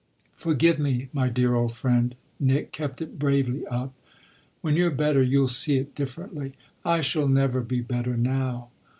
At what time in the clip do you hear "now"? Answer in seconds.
8.17-8.69